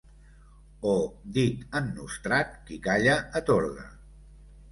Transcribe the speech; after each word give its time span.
O, 0.91 0.93
dit 1.35 1.75
en 1.81 1.91
nostrat: 1.99 2.57
qui 2.69 2.79
calla 2.89 3.19
atorga. 3.41 3.87